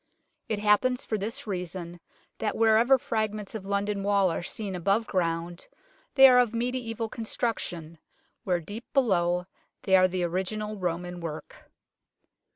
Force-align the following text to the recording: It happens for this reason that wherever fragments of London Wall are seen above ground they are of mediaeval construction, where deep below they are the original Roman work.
It 0.49 0.57
happens 0.57 1.05
for 1.05 1.15
this 1.15 1.45
reason 1.45 1.99
that 2.39 2.57
wherever 2.57 2.97
fragments 2.97 3.53
of 3.53 3.67
London 3.67 4.01
Wall 4.01 4.31
are 4.31 4.41
seen 4.41 4.75
above 4.75 5.05
ground 5.05 5.67
they 6.15 6.27
are 6.27 6.39
of 6.39 6.55
mediaeval 6.55 7.07
construction, 7.09 7.99
where 8.43 8.59
deep 8.61 8.91
below 8.95 9.45
they 9.83 9.95
are 9.95 10.07
the 10.07 10.23
original 10.23 10.75
Roman 10.75 11.19
work. 11.19 11.69